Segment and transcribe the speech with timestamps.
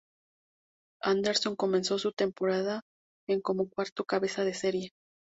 [1.03, 2.81] Anderson comenzó su temporada
[3.29, 4.93] en como cuarto cabeza de serie.